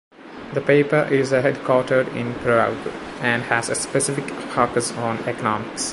The 0.55 0.61
paper 0.61 1.07
is 1.11 1.29
headquartered 1.31 2.15
in 2.15 2.33
Prague 2.39 2.87
and 3.19 3.43
has 3.43 3.69
a 3.69 3.75
specific 3.75 4.27
focus 4.51 4.91
on 4.93 5.19
economics. 5.29 5.89